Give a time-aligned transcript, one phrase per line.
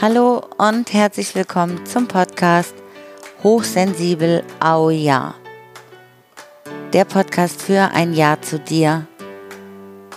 [0.00, 2.72] Hallo und herzlich willkommen zum Podcast
[3.42, 5.34] Hochsensibel Au Ja.
[6.92, 9.08] Der Podcast für ein Ja zu dir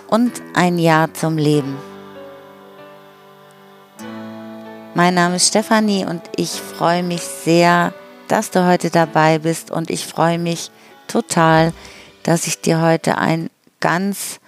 [0.07, 1.77] und ein Ja zum Leben.
[4.93, 7.91] Mein Name ist Stefanie und ich freue mich sehr,
[8.27, 10.69] dass du heute dabei bist und ich freue mich
[11.07, 11.73] total,
[12.21, 14.39] dass ich dir heute ein ganz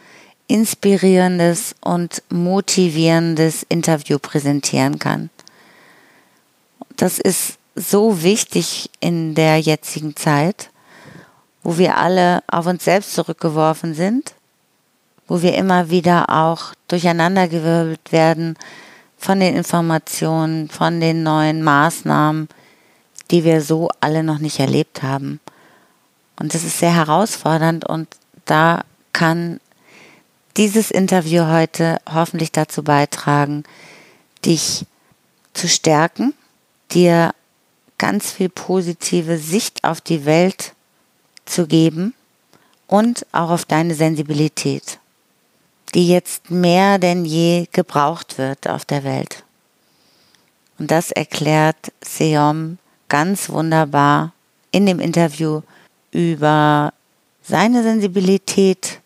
[0.47, 5.29] inspirierendes und motivierendes Interview präsentieren kann.
[6.95, 10.69] Das ist so wichtig in der jetzigen Zeit,
[11.63, 14.33] wo wir alle auf uns selbst zurückgeworfen sind,
[15.27, 18.57] wo wir immer wieder auch durcheinandergewirbelt werden
[19.17, 22.49] von den Informationen, von den neuen Maßnahmen,
[23.31, 25.39] die wir so alle noch nicht erlebt haben.
[26.39, 28.07] Und das ist sehr herausfordernd und
[28.45, 28.83] da
[29.13, 29.59] kann
[30.57, 33.63] dieses Interview heute hoffentlich dazu beitragen,
[34.45, 34.85] dich
[35.53, 36.33] zu stärken,
[36.91, 37.33] dir
[37.97, 40.73] ganz viel positive Sicht auf die Welt
[41.45, 42.13] zu geben
[42.87, 44.99] und auch auf deine Sensibilität,
[45.93, 49.43] die jetzt mehr denn je gebraucht wird auf der Welt.
[50.79, 52.77] Und das erklärt Seom
[53.09, 54.33] ganz wunderbar
[54.71, 55.61] in dem Interview
[56.11, 56.93] über
[57.43, 58.99] seine Sensibilität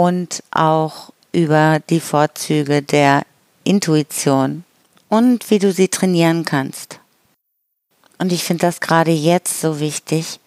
[0.00, 3.26] und auch über die Vorzüge der
[3.64, 4.64] Intuition
[5.10, 7.00] und wie du sie trainieren kannst.
[8.16, 10.40] Und ich finde das gerade jetzt so wichtig,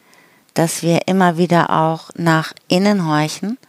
[0.55, 3.59] dass wir immer wieder auch nach innen horchen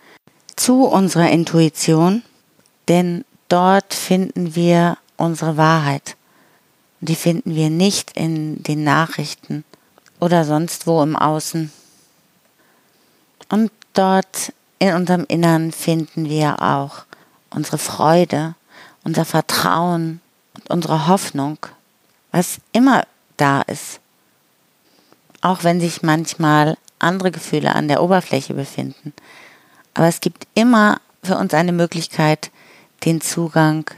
[0.56, 2.22] zu unserer Intuition,
[2.88, 6.16] denn dort finden wir unsere Wahrheit.
[7.02, 9.64] Die finden wir nicht in den Nachrichten
[10.18, 11.70] oder sonst wo im Außen.
[13.50, 17.04] Und dort in unserem Innern finden wir auch
[17.50, 18.54] unsere Freude,
[19.04, 20.20] unser Vertrauen
[20.54, 21.58] und unsere Hoffnung,
[22.32, 23.04] was immer
[23.36, 24.00] da ist.
[25.40, 29.12] Auch wenn sich manchmal andere Gefühle an der Oberfläche befinden.
[29.92, 32.50] Aber es gibt immer für uns eine Möglichkeit,
[33.04, 33.90] den Zugang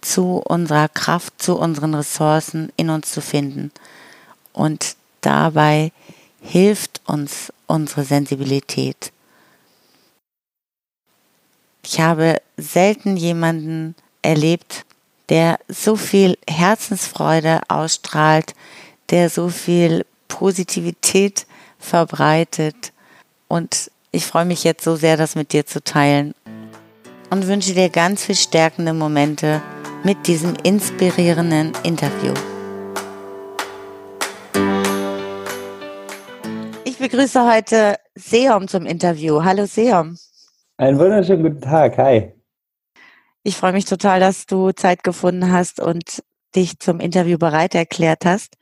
[0.00, 3.72] zu unserer Kraft, zu unseren Ressourcen in uns zu finden.
[4.52, 5.92] Und dabei
[6.40, 9.12] hilft uns unsere Sensibilität.
[11.88, 14.84] Ich habe selten jemanden erlebt,
[15.28, 18.54] der so viel Herzensfreude ausstrahlt,
[19.10, 21.46] der so viel Positivität
[21.78, 22.92] verbreitet.
[23.46, 26.34] Und ich freue mich jetzt so sehr, das mit dir zu teilen.
[27.30, 29.62] Und wünsche dir ganz viel stärkende Momente
[30.02, 32.34] mit diesem inspirierenden Interview.
[36.82, 39.44] Ich begrüße heute Seom zum Interview.
[39.44, 40.18] Hallo Seom.
[40.78, 41.96] Einen wunderschönen guten Tag.
[41.96, 42.34] Hi.
[43.42, 46.22] Ich freue mich total, dass du Zeit gefunden hast und
[46.54, 48.58] dich zum Interview bereit erklärt hast.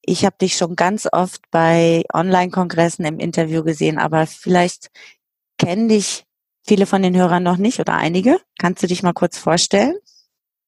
[0.00, 4.88] Ich habe dich schon ganz oft bei Online-Kongressen im Interview gesehen, aber vielleicht
[5.58, 6.24] kennen dich
[6.66, 8.40] viele von den Hörern noch nicht oder einige.
[8.58, 9.98] Kannst du dich mal kurz vorstellen?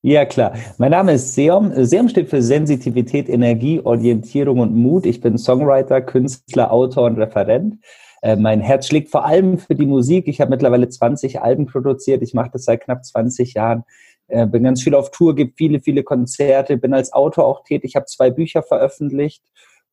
[0.02, 0.52] Ja, klar.
[0.76, 1.72] Mein Name ist Seom.
[1.86, 5.06] Seom steht für Sensitivität, Energie, Orientierung und Mut.
[5.06, 7.78] Ich bin Songwriter, Künstler, Autor und Referent.
[8.22, 10.28] Äh, mein Herz schlägt vor allem für die Musik.
[10.28, 12.22] Ich habe mittlerweile 20 Alben produziert.
[12.22, 13.84] Ich mache das seit knapp 20 Jahren.
[14.28, 17.96] Äh, bin ganz viel auf Tour, gebe viele, viele Konzerte, bin als Autor auch tätig,
[17.96, 19.42] habe zwei Bücher veröffentlicht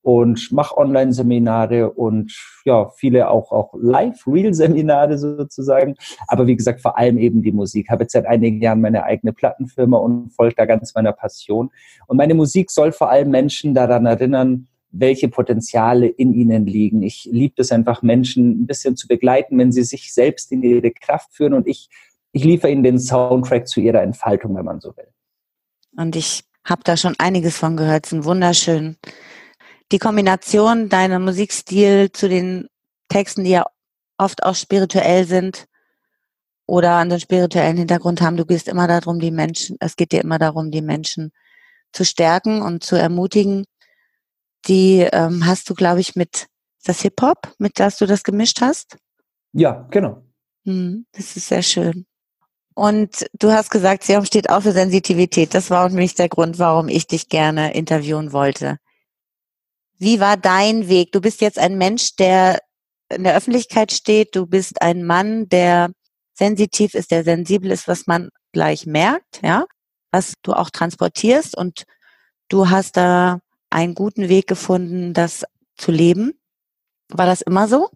[0.03, 2.31] und mache Online-Seminare und
[2.63, 5.95] ja, viele auch, auch Live-Real-Seminare sozusagen.
[6.27, 7.89] Aber wie gesagt, vor allem eben die Musik.
[7.89, 11.71] Habe jetzt seit einigen Jahren meine eigene Plattenfirma und folge da ganz meiner Passion.
[12.05, 17.03] Und meine Musik soll vor allem Menschen daran erinnern, welche Potenziale in ihnen liegen.
[17.03, 20.91] Ich liebe es einfach, Menschen ein bisschen zu begleiten, wenn sie sich selbst in ihre
[20.91, 21.89] Kraft führen und ich,
[22.31, 25.07] ich liefere ihnen den Soundtrack zu ihrer Entfaltung, wenn man so will.
[25.97, 28.97] Und ich habe da schon einiges von gehört, es ist wunderschön.
[29.91, 32.67] Die Kombination deiner Musikstil zu den
[33.09, 33.65] Texten, die ja
[34.17, 35.65] oft auch spirituell sind
[36.65, 40.39] oder einen spirituellen Hintergrund haben, du gehst immer darum, die Menschen, es geht dir immer
[40.39, 41.31] darum, die Menschen
[41.93, 43.65] zu stärken und zu ermutigen
[44.65, 46.47] die ähm, hast du, glaube ich, mit
[46.83, 48.97] das Hip-Hop, mit das du das gemischt hast?
[49.53, 50.23] Ja, genau.
[50.65, 52.05] Hm, das ist sehr schön.
[52.75, 55.53] Und du hast gesagt, Serum steht auch für Sensitivität.
[55.53, 58.77] Das war nämlich der Grund, warum ich dich gerne interviewen wollte.
[59.97, 61.11] Wie war dein Weg?
[61.11, 62.59] Du bist jetzt ein Mensch, der
[63.09, 64.35] in der Öffentlichkeit steht.
[64.35, 65.89] Du bist ein Mann, der
[66.35, 69.65] sensitiv ist, der sensibel ist, was man gleich merkt, ja,
[70.11, 71.57] was du auch transportierst.
[71.57, 71.85] Und
[72.47, 73.39] du hast da
[73.69, 76.33] einen guten Weg gefunden, das zu leben.
[77.09, 77.89] War das immer so?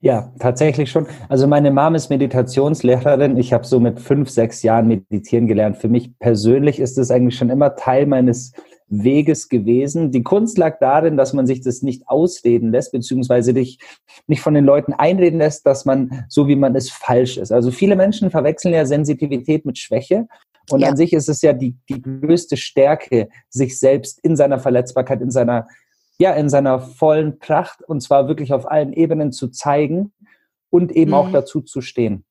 [0.00, 1.06] Ja, tatsächlich schon.
[1.30, 3.38] Also meine Mom ist Meditationslehrerin.
[3.38, 5.78] Ich habe so mit fünf, sechs Jahren meditieren gelernt.
[5.78, 8.52] Für mich persönlich ist es eigentlich schon immer Teil meines
[8.88, 10.10] Weges gewesen.
[10.10, 13.78] Die Kunst lag darin, dass man sich das nicht ausreden lässt, beziehungsweise dich
[14.26, 17.50] nicht von den Leuten einreden lässt, dass man so wie man ist falsch ist.
[17.50, 20.26] Also viele Menschen verwechseln ja Sensitivität mit Schwäche.
[20.70, 20.88] Und ja.
[20.88, 25.30] an sich ist es ja die, die größte Stärke, sich selbst in seiner Verletzbarkeit, in
[25.30, 25.66] seiner
[26.18, 30.12] ja, in seiner vollen Pracht und zwar wirklich auf allen Ebenen zu zeigen
[30.70, 31.16] und eben mhm.
[31.16, 32.24] auch dazu zu stehen.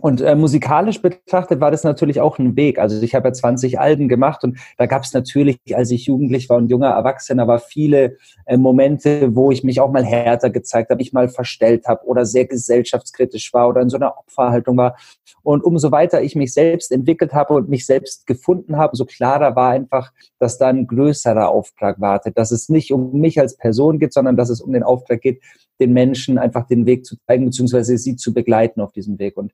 [0.00, 2.78] Und äh, musikalisch betrachtet war das natürlich auch ein Weg.
[2.78, 6.48] Also ich habe ja 20 Alben gemacht und da gab es natürlich, als ich jugendlich
[6.48, 8.16] war und junger Erwachsener, war viele
[8.46, 12.24] äh, Momente, wo ich mich auch mal härter gezeigt habe, ich mal verstellt habe oder
[12.24, 14.96] sehr gesellschaftskritisch war oder in so einer Opferhaltung war.
[15.42, 19.56] Und umso weiter ich mich selbst entwickelt habe und mich selbst gefunden habe, so klarer
[19.56, 23.98] war einfach, dass da ein größerer Auftrag wartet, dass es nicht um mich als Person
[23.98, 25.42] geht, sondern dass es um den Auftrag geht,
[25.80, 29.36] den Menschen einfach den Weg zu zeigen, beziehungsweise sie zu begleiten auf diesem Weg.
[29.36, 29.52] Und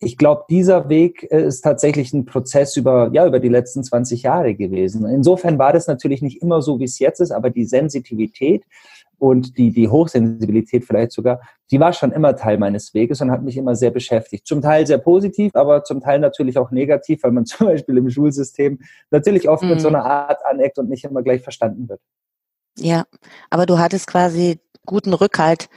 [0.00, 4.22] ich glaube, dieser Weg äh, ist tatsächlich ein Prozess über, ja, über die letzten 20
[4.22, 5.06] Jahre gewesen.
[5.06, 8.64] Insofern war das natürlich nicht immer so, wie es jetzt ist, aber die Sensitivität
[9.18, 13.42] und die, die Hochsensibilität vielleicht sogar, die war schon immer Teil meines Weges und hat
[13.42, 14.46] mich immer sehr beschäftigt.
[14.46, 18.10] Zum Teil sehr positiv, aber zum Teil natürlich auch negativ, weil man zum Beispiel im
[18.10, 18.80] Schulsystem
[19.10, 19.70] natürlich oft mhm.
[19.70, 22.00] mit so einer Art aneckt und nicht immer gleich verstanden wird.
[22.76, 23.04] Ja,
[23.50, 25.68] aber du hattest quasi guten Rückhalt.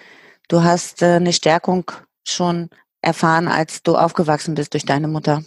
[0.49, 1.91] Du hast äh, eine Stärkung
[2.23, 2.69] schon
[3.01, 5.43] erfahren, als du aufgewachsen bist durch deine Mutter.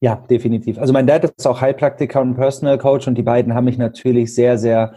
[0.00, 0.78] Ja, definitiv.
[0.78, 4.34] Also mein Dad ist auch Heilpraktiker und Personal Coach und die beiden haben mich natürlich
[4.34, 4.94] sehr, sehr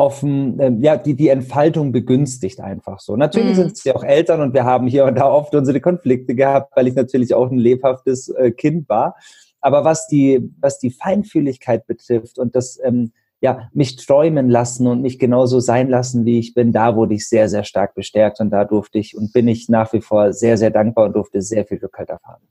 [0.00, 3.16] offen, äh, ja, die, die Entfaltung begünstigt einfach so.
[3.16, 3.62] Natürlich mhm.
[3.62, 6.88] sind sie auch Eltern und wir haben hier und da oft unsere Konflikte gehabt, weil
[6.88, 9.14] ich natürlich auch ein lebhaftes äh, Kind war.
[9.60, 15.00] Aber was die, was die Feinfühligkeit betrifft und das, ähm, ja, mich träumen lassen und
[15.00, 18.50] mich genauso sein lassen, wie ich bin, da wurde ich sehr, sehr stark bestärkt und
[18.50, 21.64] da durfte ich und bin ich nach wie vor sehr, sehr dankbar und durfte sehr
[21.64, 22.42] viel Rückhalt erfahren.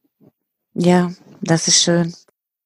[0.74, 2.14] Ja, das ist schön,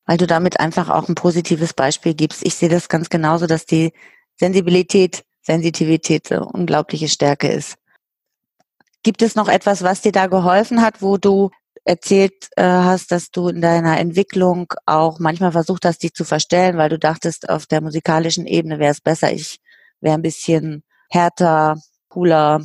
[0.05, 2.45] weil du damit einfach auch ein positives Beispiel gibst.
[2.45, 3.91] Ich sehe das ganz genauso, dass die
[4.37, 7.75] Sensibilität, Sensitivität so unglaubliche Stärke ist.
[9.03, 11.49] Gibt es noch etwas, was dir da geholfen hat, wo du
[11.85, 16.77] erzählt äh, hast, dass du in deiner Entwicklung auch manchmal versucht hast, dich zu verstellen,
[16.77, 19.59] weil du dachtest, auf der musikalischen Ebene wäre es besser, ich
[20.01, 21.77] wäre ein bisschen härter,
[22.09, 22.63] cooler.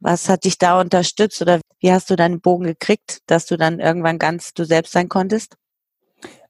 [0.00, 3.80] Was hat dich da unterstützt oder wie hast du deinen Bogen gekriegt, dass du dann
[3.80, 5.56] irgendwann ganz du selbst sein konntest?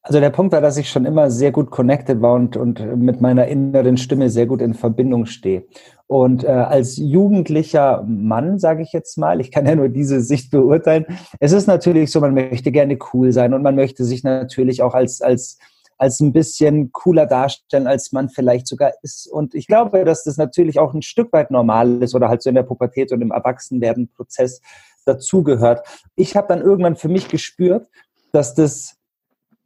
[0.03, 3.21] Also der Punkt war, dass ich schon immer sehr gut connected war und, und mit
[3.21, 5.67] meiner inneren Stimme sehr gut in Verbindung stehe.
[6.07, 10.51] Und äh, als jugendlicher Mann, sage ich jetzt mal, ich kann ja nur diese Sicht
[10.51, 11.05] beurteilen,
[11.39, 14.95] es ist natürlich so, man möchte gerne cool sein und man möchte sich natürlich auch
[14.95, 15.59] als, als,
[15.99, 19.27] als ein bisschen cooler darstellen, als man vielleicht sogar ist.
[19.27, 22.49] Und ich glaube, dass das natürlich auch ein Stück weit normal ist oder halt so
[22.49, 24.63] in der Pubertät und im Erwachsenwerden-Prozess
[25.05, 25.87] dazugehört.
[26.17, 27.87] Ich habe dann irgendwann für mich gespürt,
[28.33, 28.97] dass das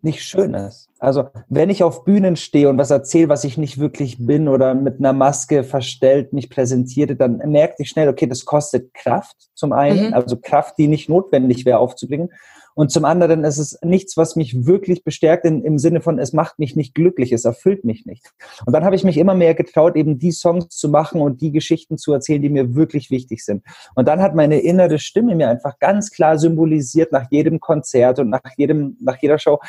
[0.05, 0.89] nicht schön ist.
[0.99, 4.75] Also wenn ich auf Bühnen stehe und was erzähle, was ich nicht wirklich bin oder
[4.75, 9.73] mit einer Maske verstellt mich präsentiere, dann merke ich schnell, okay, das kostet Kraft zum
[9.73, 10.15] einen, mhm.
[10.15, 12.31] also Kraft, die nicht notwendig wäre aufzubringen.
[12.75, 16.33] Und zum anderen ist es nichts, was mich wirklich bestärkt in, im Sinne von, es
[16.33, 18.33] macht mich nicht glücklich, es erfüllt mich nicht.
[18.67, 21.53] Und dann habe ich mich immer mehr getraut, eben die Songs zu machen und die
[21.53, 23.63] Geschichten zu erzählen, die mir wirklich wichtig sind.
[23.95, 28.29] Und dann hat meine innere Stimme mir einfach ganz klar symbolisiert nach jedem Konzert und
[28.29, 29.61] nach jedem, nach jeder Show,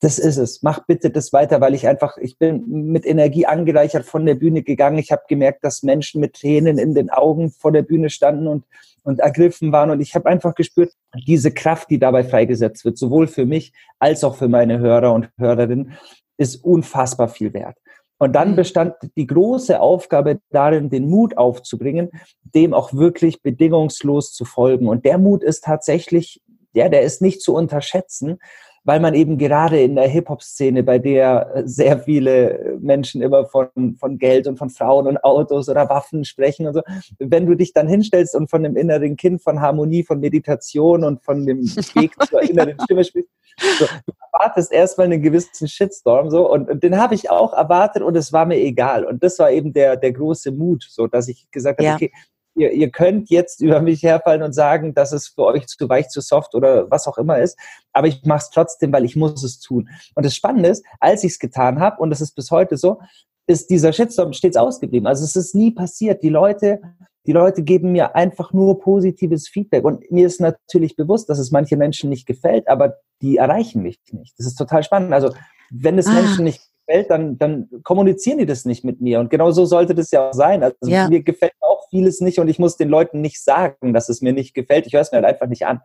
[0.00, 0.62] das ist es.
[0.62, 4.62] Mach bitte das weiter, weil ich einfach, ich bin mit Energie angereichert von der Bühne
[4.62, 4.98] gegangen.
[4.98, 8.64] Ich habe gemerkt, dass Menschen mit Tränen in den Augen vor der Bühne standen und,
[9.02, 9.90] und ergriffen waren.
[9.90, 10.92] Und ich habe einfach gespürt,
[11.26, 15.28] diese Kraft, die dabei freigesetzt wird, sowohl für mich als auch für meine Hörer und
[15.36, 15.92] Hörerinnen,
[16.38, 17.76] ist unfassbar viel wert.
[18.16, 22.10] Und dann bestand die große Aufgabe darin, den Mut aufzubringen,
[22.54, 24.88] dem auch wirklich bedingungslos zu folgen.
[24.88, 26.42] Und der Mut ist tatsächlich,
[26.72, 28.38] ja, der ist nicht zu unterschätzen,
[28.84, 33.68] weil man eben gerade in der Hip-Hop-Szene, bei der sehr viele Menschen immer von,
[33.98, 36.82] von Geld und von Frauen und Autos oder Waffen sprechen und so,
[37.18, 41.22] wenn du dich dann hinstellst und von dem inneren Kind, von Harmonie, von Meditation und
[41.22, 41.60] von dem
[41.94, 43.30] Weg zur inneren Stimme sprichst,
[43.78, 48.02] so, du erwartest erstmal einen gewissen Shitstorm so und, und den habe ich auch erwartet
[48.02, 51.28] und es war mir egal und das war eben der der große Mut so dass
[51.28, 51.94] ich gesagt habe ja.
[51.96, 52.12] okay
[52.54, 56.08] ihr, ihr könnt jetzt über mich herfallen und sagen, dass es für euch zu weich,
[56.08, 57.58] zu soft oder was auch immer ist,
[57.92, 59.88] aber ich mache es trotzdem, weil ich muss es tun.
[60.14, 63.00] Und das Spannende ist, als ich es getan habe, und das ist bis heute so,
[63.46, 65.06] ist dieser Shitstorm stets ausgeblieben.
[65.06, 66.22] Also es ist nie passiert.
[66.22, 66.80] Die Leute,
[67.26, 69.84] die Leute geben mir einfach nur positives Feedback.
[69.84, 73.98] Und mir ist natürlich bewusst, dass es manche Menschen nicht gefällt, aber die erreichen mich
[74.12, 74.38] nicht.
[74.38, 75.12] Das ist total spannend.
[75.12, 75.34] Also
[75.70, 76.12] wenn es ah.
[76.12, 79.20] Menschen nicht gefällt, dann, dann kommunizieren die das nicht mit mir.
[79.20, 80.62] Und genau so sollte das ja auch sein.
[80.62, 81.08] Also ja.
[81.08, 84.32] mir gefällt auch vieles nicht und ich muss den Leuten nicht sagen, dass es mir
[84.32, 84.86] nicht gefällt.
[84.86, 85.80] Ich höre es mir halt einfach nicht an.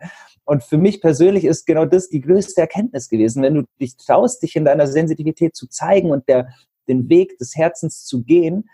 [0.46, 3.44] Und für mich persönlich ist genau das die größte Erkenntnis gewesen.
[3.44, 6.50] Wenn du dich traust, dich in deiner Sensitivität zu zeigen und der,
[6.88, 8.70] den Weg des Herzens zu gehen,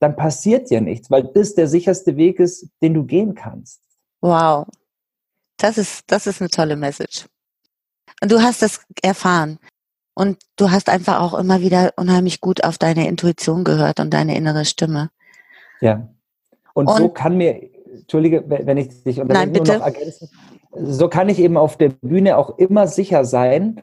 [0.00, 3.80] dann passiert ja nichts, weil das der sicherste Weg ist, den du gehen kannst.
[4.20, 4.66] Wow.
[5.56, 7.26] Das ist, das ist eine tolle Message.
[8.20, 9.58] Und du hast das erfahren.
[10.14, 14.36] Und du hast einfach auch immer wieder unheimlich gut auf deine Intuition gehört und deine
[14.36, 15.10] innere Stimme.
[15.80, 16.08] Ja.
[16.72, 17.60] Und, und so kann mir,
[17.92, 19.78] entschuldige, wenn ich dich Nein, bitte.
[19.78, 20.28] noch ergänzen,
[20.72, 23.80] so kann ich eben auf der Bühne auch immer sicher sein,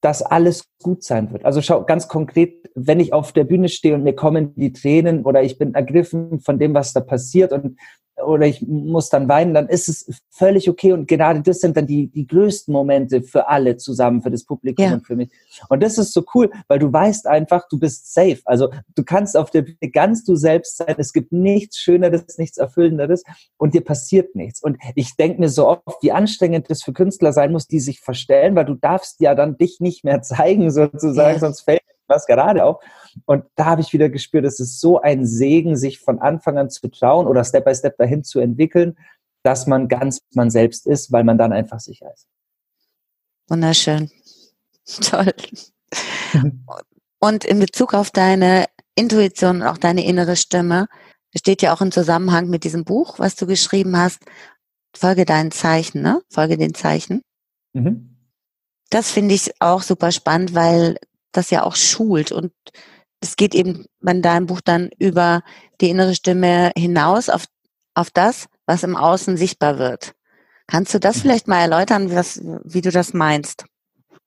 [0.00, 1.44] dass alles gut sein wird.
[1.44, 5.24] Also schau ganz konkret, wenn ich auf der Bühne stehe und mir kommen die Tränen
[5.24, 7.76] oder ich bin ergriffen von dem, was da passiert und
[8.24, 10.92] oder ich muss dann weinen, dann ist es völlig okay.
[10.92, 14.84] Und gerade das sind dann die, die größten Momente für alle zusammen, für das Publikum
[14.84, 14.92] ja.
[14.94, 15.30] und für mich.
[15.68, 18.40] Und das ist so cool, weil du weißt einfach, du bist safe.
[18.44, 20.94] Also du kannst auf der Bühne ganz du selbst sein.
[20.98, 23.22] Es gibt nichts Schöneres, nichts Erfüllenderes
[23.56, 24.62] und dir passiert nichts.
[24.62, 28.00] Und ich denke mir so oft, wie anstrengend das für Künstler sein muss, die sich
[28.00, 31.40] verstellen, weil du darfst ja dann dich nicht mehr zeigen, sozusagen, ja.
[31.40, 32.82] sonst fällt was gerade auf.
[33.26, 36.70] Und da habe ich wieder gespürt, es ist so ein Segen, sich von Anfang an
[36.70, 38.96] zu trauen oder Step by Step dahin zu entwickeln,
[39.42, 42.26] dass man ganz man selbst ist, weil man dann einfach sicher ist.
[43.48, 44.10] Wunderschön.
[45.00, 45.32] Toll.
[47.20, 50.86] Und in Bezug auf deine Intuition und auch deine innere Stimme,
[51.36, 54.20] steht ja auch im Zusammenhang mit diesem Buch, was du geschrieben hast,
[54.94, 56.22] folge deinen Zeichen, ne?
[56.30, 57.22] Folge den Zeichen.
[57.72, 58.16] Mhm.
[58.90, 60.96] Das finde ich auch super spannend, weil
[61.32, 62.52] das ja auch schult und
[63.20, 65.42] es geht eben bei deinem Buch dann über
[65.80, 67.44] die innere Stimme hinaus auf,
[67.94, 70.14] auf das, was im Außen sichtbar wird.
[70.66, 71.20] Kannst du das mhm.
[71.22, 73.64] vielleicht mal erläutern, was, wie du das meinst?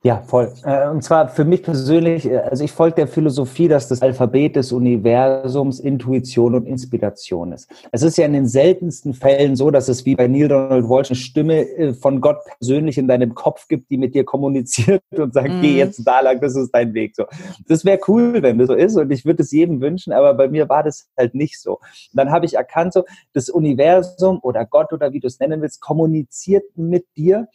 [0.04, 0.52] Ja, voll.
[0.64, 4.56] Äh, und zwar für mich persönlich, äh, also ich folge der Philosophie, dass das Alphabet
[4.56, 7.70] des Universums Intuition und Inspiration ist.
[7.92, 11.12] Es ist ja in den seltensten Fällen so, dass es wie bei Neil Donald Walsh
[11.12, 15.36] eine Stimme äh, von Gott persönlich in deinem Kopf gibt, die mit dir kommuniziert und
[15.36, 15.62] sagt, mm.
[15.62, 15.78] geh mhm.
[15.78, 17.16] jetzt da lang, das ist dein Weg.
[17.16, 17.26] So,
[17.68, 20.48] das wäre cool, wenn das so ist und ich würde es jedem wünschen, aber bei
[20.48, 21.74] mir war das halt nicht so.
[21.74, 21.82] Und
[22.14, 23.04] dann habe ich erkannt, so
[23.34, 27.48] das Universum oder Gott oder wie du es nennen willst, kommuniziert mit dir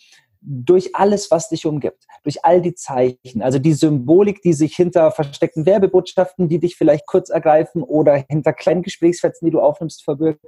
[0.48, 5.10] durch alles, was dich umgibt, durch all die Zeichen, also die Symbolik, die sich hinter
[5.10, 10.44] versteckten Werbebotschaften, die dich vielleicht kurz ergreifen oder hinter kleinen Gesprächsfetzen, die du aufnimmst, verbirgt,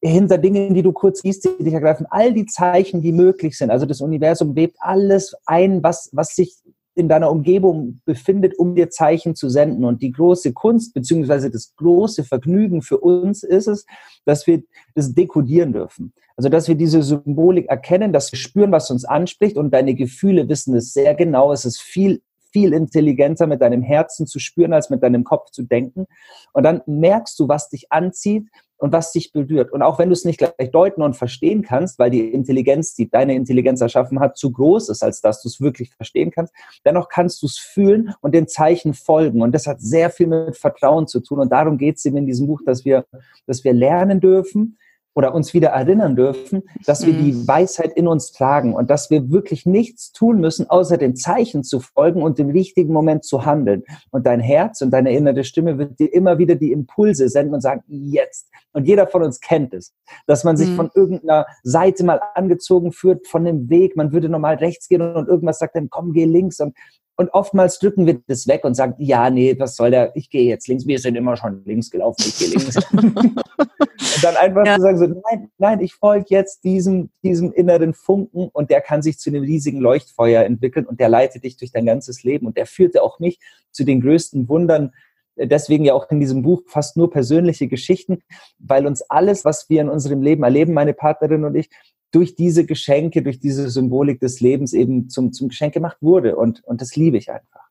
[0.00, 3.70] hinter Dingen, die du kurz siehst, die dich ergreifen, all die Zeichen, die möglich sind.
[3.70, 6.54] Also das Universum webt alles ein, was, was sich
[6.96, 9.84] in deiner Umgebung befindet, um dir Zeichen zu senden.
[9.84, 13.86] Und die große Kunst beziehungsweise das große Vergnügen für uns ist es,
[14.24, 14.62] dass wir
[14.94, 16.12] das dekodieren dürfen.
[16.36, 20.48] Also, dass wir diese Symbolik erkennen, dass wir spüren, was uns anspricht und deine Gefühle
[20.48, 21.52] wissen es sehr genau.
[21.52, 22.22] Es ist viel
[22.56, 26.06] viel intelligenter mit deinem Herzen zu spüren, als mit deinem Kopf zu denken.
[26.54, 28.48] Und dann merkst du, was dich anzieht
[28.78, 29.72] und was dich berührt.
[29.72, 33.10] Und auch wenn du es nicht gleich deuten und verstehen kannst, weil die Intelligenz, die
[33.10, 36.54] deine Intelligenz erschaffen hat, zu groß ist, als dass du es wirklich verstehen kannst,
[36.86, 39.42] dennoch kannst du es fühlen und den Zeichen folgen.
[39.42, 41.40] Und das hat sehr viel mit Vertrauen zu tun.
[41.40, 43.04] Und darum geht es eben in diesem Buch, dass wir,
[43.46, 44.78] dass wir lernen dürfen,
[45.16, 47.48] oder uns wieder erinnern dürfen, dass wir die mhm.
[47.48, 51.80] Weisheit in uns tragen und dass wir wirklich nichts tun müssen, außer den Zeichen zu
[51.80, 53.82] folgen und im richtigen Moment zu handeln.
[54.10, 57.62] Und dein Herz und deine innere Stimme wird dir immer wieder die Impulse senden und
[57.62, 58.50] sagen, jetzt.
[58.74, 59.94] Und jeder von uns kennt es,
[60.26, 60.76] dass man sich mhm.
[60.76, 65.28] von irgendeiner Seite mal angezogen führt, von dem Weg, man würde normal rechts gehen und
[65.28, 66.74] irgendwas sagt dann, komm, geh links und
[67.16, 70.44] und oftmals drücken wir das weg und sagen, ja, nee, was soll der, ich gehe
[70.44, 72.76] jetzt links, wir sind immer schon links gelaufen, ich gehe links.
[72.92, 74.76] und dann einfach ja.
[74.76, 79.00] zu sagen, so, nein, nein, ich folge jetzt diesem, diesem inneren Funken und der kann
[79.00, 82.56] sich zu einem riesigen Leuchtfeuer entwickeln und der leitet dich durch dein ganzes Leben und
[82.56, 84.92] der führte auch mich zu den größten Wundern,
[85.36, 88.22] deswegen ja auch in diesem Buch fast nur persönliche Geschichten,
[88.58, 91.70] weil uns alles, was wir in unserem Leben erleben, meine Partnerin und ich,
[92.12, 96.36] durch diese Geschenke, durch diese Symbolik des Lebens eben zum, zum Geschenk gemacht wurde.
[96.36, 97.68] Und, und das liebe ich einfach.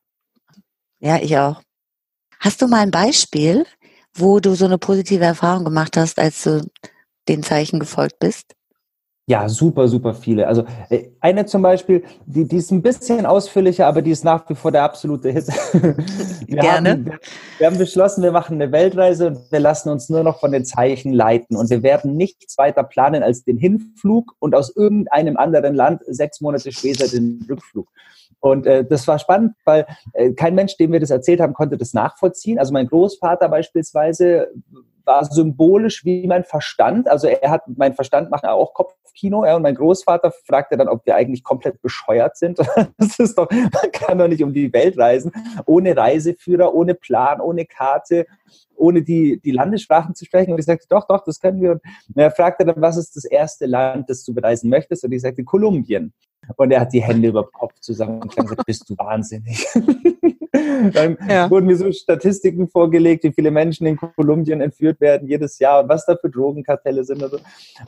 [1.00, 1.62] Ja, ich auch.
[2.38, 3.64] Hast du mal ein Beispiel,
[4.14, 6.68] wo du so eine positive Erfahrung gemacht hast, als du
[7.28, 8.54] den Zeichen gefolgt bist?
[9.28, 10.46] Ja, super, super viele.
[10.46, 14.48] Also äh, eine zum Beispiel, die, die ist ein bisschen ausführlicher, aber die ist nach
[14.48, 15.48] wie vor der absolute Hit.
[16.46, 16.90] Wir Gerne.
[16.90, 17.18] Haben, wir,
[17.58, 20.64] wir haben beschlossen, wir machen eine Weltreise und wir lassen uns nur noch von den
[20.64, 21.56] Zeichen leiten.
[21.56, 26.40] Und wir werden nichts weiter planen als den Hinflug und aus irgendeinem anderen Land sechs
[26.40, 27.88] Monate später den Rückflug.
[28.38, 31.76] Und äh, das war spannend, weil äh, kein Mensch, dem wir das erzählt haben, konnte
[31.76, 32.60] das nachvollziehen.
[32.60, 34.52] Also mein Großvater beispielsweise
[35.06, 37.08] war symbolisch wie mein Verstand.
[37.08, 39.44] Also er hat, mein Verstand macht auch Kopfkino.
[39.44, 42.58] Er und mein Großvater fragte dann, ob wir eigentlich komplett bescheuert sind.
[42.98, 45.32] Das ist doch, man kann doch nicht um die Welt reisen,
[45.66, 48.26] ohne Reiseführer, ohne Plan, ohne Karte,
[48.74, 50.52] ohne die, die Landessprachen zu sprechen.
[50.52, 51.72] Und ich sagte, doch, doch, das können wir.
[51.72, 51.80] Und
[52.16, 55.04] er fragte dann, was ist das erste Land, das du bereisen möchtest?
[55.04, 56.12] Und ich sagte, Kolumbien.
[56.56, 59.66] Und er hat die Hände über den Kopf zusammen und gesagt, bist du wahnsinnig.
[60.92, 61.50] Dann ja.
[61.50, 65.88] wurden mir so Statistiken vorgelegt, wie viele Menschen in Kolumbien entführt werden jedes Jahr und
[65.88, 67.22] was da für Drogenkartelle sind.
[67.22, 67.38] Und, so.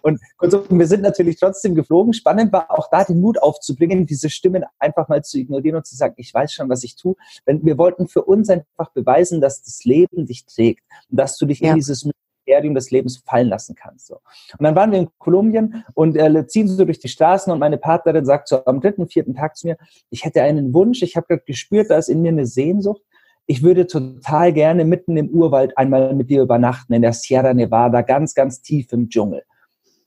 [0.03, 2.13] und kurzum, wir sind natürlich trotzdem geflogen.
[2.13, 5.97] Spannend war auch da den Mut aufzubringen, diese Stimmen einfach mal zu ignorieren und zu
[5.97, 7.15] sagen, ich weiß schon, was ich tue.
[7.47, 11.47] Denn wir wollten für uns einfach beweisen, dass das Leben dich trägt und dass du
[11.47, 11.71] dich ja.
[11.71, 12.09] in dieses
[12.49, 14.07] Mysterium des Lebens fallen lassen kannst.
[14.07, 14.15] So.
[14.15, 17.79] Und dann waren wir in Kolumbien und äh, ziehen so durch die Straßen und meine
[17.79, 19.77] Partnerin sagt so am dritten, vierten Tag zu mir,
[20.11, 23.03] ich hätte einen Wunsch, ich habe gerade gespürt, da ist in mir eine Sehnsucht.
[23.47, 28.03] Ich würde total gerne mitten im Urwald einmal mit dir übernachten, in der Sierra Nevada,
[28.03, 29.43] ganz, ganz tief im Dschungel.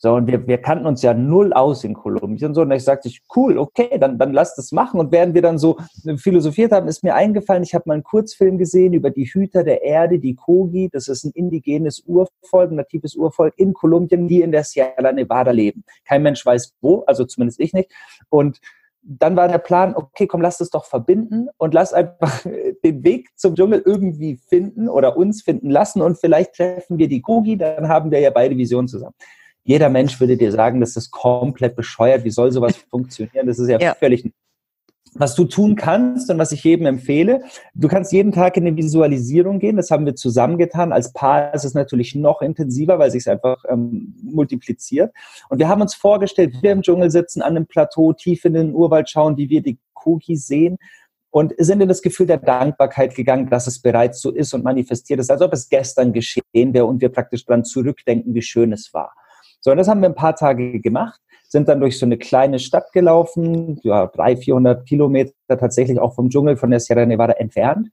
[0.03, 2.55] So, und wir, wir kannten uns ja null aus in Kolumbien.
[2.55, 4.99] So, und ich sagte, cool, okay, dann, dann lass das machen.
[4.99, 5.77] Und während wir dann so
[6.17, 9.83] philosophiert haben, ist mir eingefallen, ich habe mal einen Kurzfilm gesehen über die Hüter der
[9.83, 10.89] Erde, die Kogi.
[10.91, 15.51] Das ist ein indigenes Urvolk, ein natives Urvolk in Kolumbien, die in der Sierra Nevada
[15.51, 15.83] leben.
[16.03, 17.91] Kein Mensch weiß wo, also zumindest ich nicht.
[18.29, 18.59] Und
[19.03, 22.41] dann war der Plan, okay, komm, lass das doch verbinden und lass einfach
[22.83, 27.21] den Weg zum Dschungel irgendwie finden oder uns finden lassen und vielleicht treffen wir die
[27.21, 29.15] Kogi, dann haben wir ja beide Visionen zusammen.
[29.63, 32.23] Jeder Mensch würde dir sagen, das ist komplett bescheuert.
[32.23, 33.47] Wie soll sowas funktionieren?
[33.47, 33.95] Das ist ja, ja.
[33.95, 34.31] völlig
[35.13, 38.77] was du tun kannst und was ich jedem empfehle, du kannst jeden Tag in eine
[38.77, 39.75] Visualisierung gehen.
[39.75, 40.93] Das haben wir zusammengetan.
[40.93, 45.13] Als Paar ist es natürlich noch intensiver, weil sich es einfach ähm, multipliziert.
[45.49, 48.73] Und wir haben uns vorgestellt, wir im Dschungel sitzen, an einem Plateau, tief in den
[48.73, 50.77] Urwald schauen, wie wir die Kuki sehen
[51.29, 55.19] und sind in das Gefühl der Dankbarkeit gegangen, dass es bereits so ist und manifestiert
[55.19, 58.93] ist, als ob es gestern geschehen wäre und wir praktisch dran zurückdenken, wie schön es
[58.93, 59.13] war.
[59.61, 62.59] So, und das haben wir ein paar Tage gemacht, sind dann durch so eine kleine
[62.59, 67.89] Stadt gelaufen, ja, 300, 400 Kilometer tatsächlich auch vom Dschungel von der Sierra Nevada entfernt.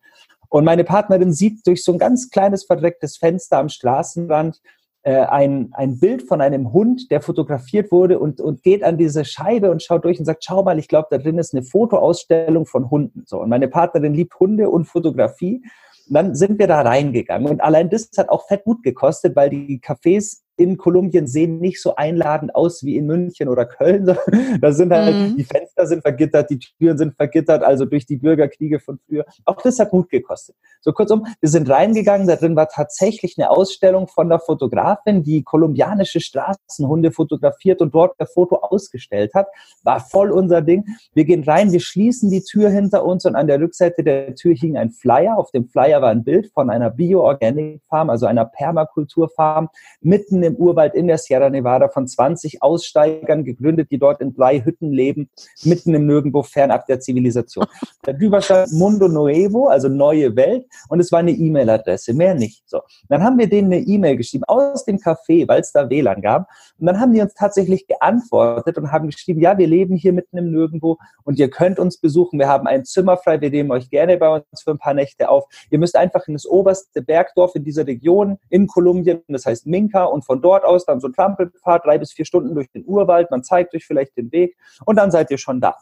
[0.49, 4.61] Und meine Partnerin sieht durch so ein ganz kleines verdrecktes Fenster am Straßenrand
[5.03, 9.25] äh, ein, ein Bild von einem Hund, der fotografiert wurde und, und geht an diese
[9.25, 12.67] Scheibe und schaut durch und sagt, schau mal, ich glaube, da drin ist eine Fotoausstellung
[12.67, 13.25] von Hunden.
[13.27, 15.63] So, und meine Partnerin liebt Hunde und Fotografie.
[16.09, 17.49] Und dann sind wir da reingegangen.
[17.49, 21.81] Und allein das hat auch fett gut gekostet, weil die Cafés in Kolumbien sehen nicht
[21.81, 24.17] so einladend aus wie in München oder Köln.
[24.61, 25.37] Da sind halt, mhm.
[25.37, 29.25] die Fenster sind vergittert, die Türen sind vergittert, also durch die Bürgerkriege von früher.
[29.45, 30.57] Auch das hat Mut gekostet.
[30.81, 35.43] So kurzum, wir sind reingegangen, da drin war tatsächlich eine Ausstellung von der Fotografin, die
[35.43, 39.47] kolumbianische Straßenhunde fotografiert und dort der Foto ausgestellt hat.
[39.85, 40.85] War voll unser Ding.
[41.15, 44.55] Wir gehen rein, wir schließen die Tür hinter uns und an der Rückseite der Tür
[44.55, 45.39] hing ein Flyer.
[45.39, 49.69] Auf dem Flyer war ein Bild von einer Bio-Organic-Farm, also einer Permakulturfarm,
[50.01, 54.61] mitten im Urwald in der Sierra Nevada von 20 Aussteigern gegründet, die dort in drei
[54.65, 55.31] Hütten leben,
[55.63, 57.67] mitten im Nirgendwo, fernab der Zivilisation.
[58.03, 62.69] Da drüber stand Mundo Nuevo, also neue Welt, und es war eine E-Mail-Adresse, mehr nicht.
[62.69, 62.81] So.
[63.09, 66.49] Dann haben wir denen eine E-Mail geschrieben aus dem Café, weil es da WLAN gab.
[66.79, 70.39] Und dann haben die uns tatsächlich geantwortet und haben geschrieben, ja, wir leben hier mitten
[70.39, 72.39] im Nirgendwo und ihr könnt uns besuchen.
[72.39, 75.29] Wir haben ein Zimmer frei, wir nehmen euch gerne bei uns für ein paar Nächte
[75.29, 75.45] auf.
[75.71, 80.05] Ihr müsst einfach in das oberste Bergdorf in dieser Region in Kolumbien, das heißt Minka,
[80.05, 82.85] und von von dort aus dann so ein Trampelpfad, drei bis vier Stunden durch den
[82.87, 85.75] Urwald, man zeigt euch vielleicht den Weg und dann seid ihr schon da.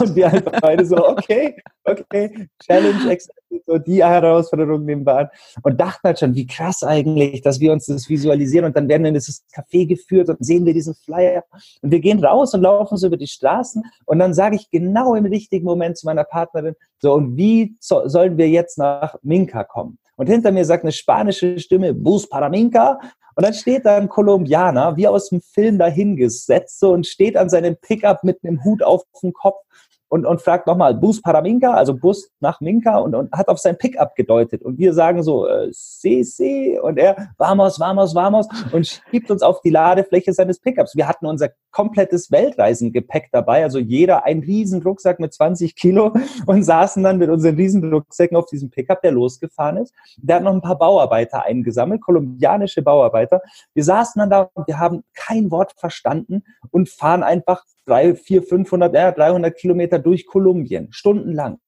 [0.00, 1.54] Und wir einfach beide so, okay,
[1.84, 5.28] okay, Challenge accepted, so die Herausforderung nehmen wir an.
[5.62, 9.04] Und dachten halt schon, wie krass eigentlich, dass wir uns das visualisieren und dann werden
[9.04, 11.44] wir in dieses Café geführt und sehen wir diesen Flyer.
[11.80, 15.14] Und wir gehen raus und laufen so über die Straßen und dann sage ich genau
[15.14, 19.62] im richtigen Moment zu meiner Partnerin, so, und wie so, sollen wir jetzt nach Minka
[19.62, 19.98] kommen?
[20.18, 22.98] Und hinter mir sagt eine spanische Stimme, Bus para Minka.
[23.38, 27.48] Und dann steht da ein Kolumbianer, wie aus dem Film dahingesetzt, so, und steht an
[27.48, 29.64] seinem Pickup mit einem Hut auf dem Kopf
[30.08, 33.58] und, und fragt nochmal Bus para Minka, also Bus nach Minka und, und hat auf
[33.58, 34.62] sein Pickup gedeutet.
[34.62, 36.78] Und wir sagen so, äh, si, si.
[36.80, 40.96] Und er, vamos, vamos, vamos und schiebt uns auf die Ladefläche seines Pickups.
[40.96, 46.14] Wir hatten unser komplettes Weltreisengepäck dabei, also jeder ein riesen Rucksack mit 20 Kilo
[46.46, 49.94] und saßen dann mit unseren riesen Rucksäcken auf diesem Pickup, der losgefahren ist.
[50.16, 53.42] Der hat noch ein paar Bauarbeiter eingesammelt, kolumbianische Bauarbeiter.
[53.74, 58.42] Wir saßen dann da und wir haben kein Wort verstanden und fahren einfach drei, vier,
[58.42, 61.58] 500, ja, 300 Kilometer durch Kolumbien, stundenlang.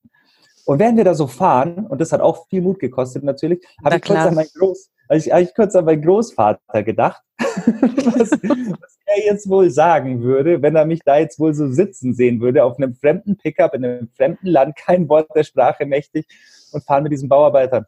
[0.67, 3.97] Und während wir da so fahren, und das hat auch viel Mut gekostet natürlich, habe
[3.97, 9.49] ich, kurz an meinen Groß, ich, kurz an meinen Großvater gedacht, was, was er jetzt
[9.49, 12.95] wohl sagen würde, wenn er mich da jetzt wohl so sitzen sehen würde, auf einem
[12.95, 16.27] fremden Pickup in einem fremden Land, kein Wort der Sprache mächtig
[16.73, 17.87] und fahren mit diesen Bauarbeitern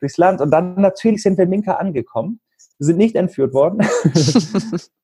[0.00, 0.40] durchs Land.
[0.40, 2.40] Und dann natürlich sind wir in Minka angekommen.
[2.78, 3.86] Wir sind nicht entführt worden.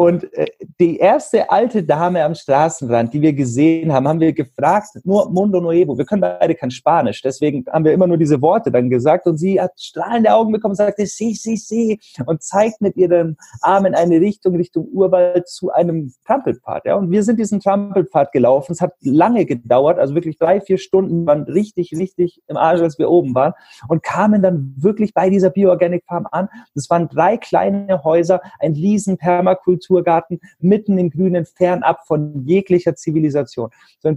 [0.00, 0.46] Und äh,
[0.80, 5.60] die erste alte Dame am Straßenrand, die wir gesehen haben, haben wir gefragt, nur Mundo
[5.60, 5.98] Nuevo.
[5.98, 9.26] Wir können beide kein Spanisch, deswegen haben wir immer nur diese Worte dann gesagt.
[9.26, 12.00] Und sie hat strahlende Augen bekommen und sagte, sie, sie, sie.
[12.24, 16.86] Und zeigt mit ihrem Arm in eine Richtung, Richtung Urwald zu einem Trampelpfad.
[16.86, 16.94] Ja?
[16.94, 18.72] Und wir sind diesen Trampelpfad gelaufen.
[18.72, 22.98] Es hat lange gedauert, also wirklich drei, vier Stunden, waren richtig, richtig im Arsch, als
[22.98, 23.52] wir oben waren.
[23.88, 26.48] Und kamen dann wirklich bei dieser Bioorganic Farm an.
[26.74, 32.94] Das waren drei kleine Häuser, ein riesen Permakultur Naturgarten mitten im Grünen, fernab von jeglicher
[32.94, 33.70] Zivilisation.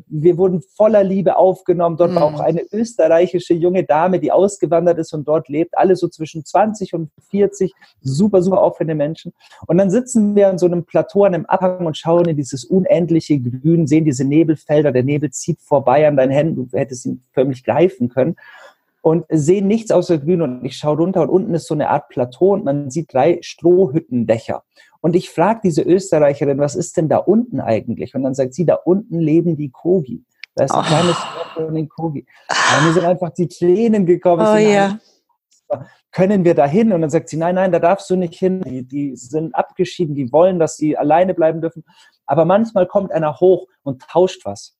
[0.07, 1.97] Wir wurden voller Liebe aufgenommen.
[1.97, 2.15] Dort mhm.
[2.15, 5.77] war auch eine österreichische junge Dame, die ausgewandert ist und dort lebt.
[5.77, 7.73] Alle so zwischen 20 und 40.
[8.01, 9.33] Super, super offene Menschen.
[9.67, 12.63] Und dann sitzen wir an so einem Plateau, an einem Abhang und schauen in dieses
[12.63, 14.91] unendliche Grün, sehen diese Nebelfelder.
[14.91, 16.69] Der Nebel zieht vorbei an deinen Händen.
[16.69, 18.35] Du hättest ihn förmlich greifen können
[19.03, 22.07] und sehen nichts außer Grün und ich schaue runter und unten ist so eine Art
[22.07, 24.63] Plateau und man sieht drei Strohhüttendächer.
[25.01, 28.15] Und ich frage diese Österreicherin, was ist denn da unten eigentlich?
[28.15, 30.23] Und dann sagt sie, da unten leben die Kogi.
[30.55, 30.87] Da ist ein oh.
[30.87, 32.25] kleines Dorf von den Kogi.
[32.77, 34.47] Und mir sind einfach die Tränen gekommen.
[34.47, 34.97] Oh, ja.
[36.13, 36.93] Können wir da hin?
[36.93, 38.61] Und dann sagt sie, nein, nein, da darfst du nicht hin.
[38.61, 41.83] Die, die sind abgeschieden, die wollen, dass sie alleine bleiben dürfen.
[42.25, 44.77] Aber manchmal kommt einer hoch und tauscht was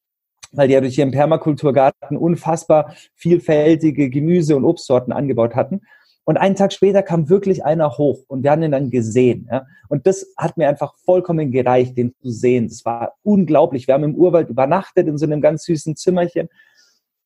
[0.53, 5.81] weil die ja durch ihren Permakulturgarten unfassbar vielfältige Gemüse- und Obstsorten angebaut hatten.
[6.25, 9.47] Und einen Tag später kam wirklich einer hoch und wir haben ihn dann gesehen.
[9.51, 9.65] Ja?
[9.89, 12.69] Und das hat mir einfach vollkommen gereicht, den zu sehen.
[12.69, 13.87] Das war unglaublich.
[13.87, 16.47] Wir haben im Urwald übernachtet in so einem ganz süßen Zimmerchen.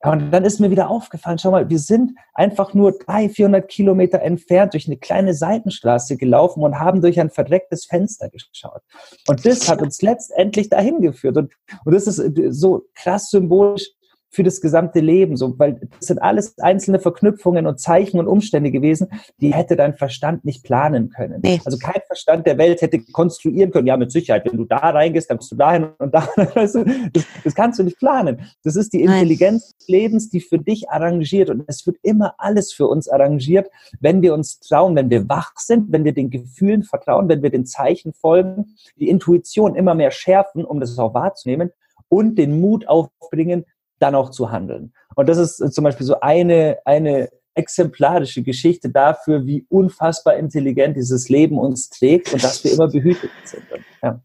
[0.04, 4.22] Und dann ist mir wieder aufgefallen, schau mal, wir sind einfach nur 300, 400 Kilometer
[4.22, 8.82] entfernt durch eine kleine Seitenstraße gelaufen und haben durch ein verdrecktes Fenster geschaut.
[9.28, 11.38] Und das hat uns letztendlich dahin geführt.
[11.38, 13.90] Und, und das ist so krass symbolisch
[14.38, 18.70] für das gesamte Leben, so, weil das sind alles einzelne Verknüpfungen und Zeichen und Umstände
[18.70, 19.08] gewesen,
[19.42, 21.42] die hätte dein Verstand nicht planen können.
[21.44, 21.60] Nee.
[21.66, 25.32] Also kein Verstand der Welt hätte konstruieren können, ja, mit Sicherheit, wenn du da reingehst,
[25.32, 28.42] dann bist du dahin und da, weißt du, das, das kannst du nicht planen.
[28.64, 32.72] Das ist die Intelligenz des Lebens, die für dich arrangiert und es wird immer alles
[32.72, 36.84] für uns arrangiert, wenn wir uns trauen, wenn wir wach sind, wenn wir den Gefühlen
[36.84, 41.72] vertrauen, wenn wir den Zeichen folgen, die Intuition immer mehr schärfen, um das auch wahrzunehmen
[42.08, 43.66] und den Mut aufbringen,
[44.00, 44.94] dann auch zu handeln.
[45.16, 51.28] Und das ist zum Beispiel so eine, eine exemplarische Geschichte dafür, wie unfassbar intelligent dieses
[51.28, 53.64] Leben uns trägt und dass wir immer behütet sind.
[54.02, 54.22] Ja.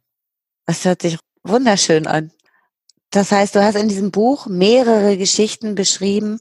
[0.66, 2.30] Das hört sich wunderschön an.
[3.10, 6.40] Das heißt, du hast in diesem Buch mehrere Geschichten beschrieben,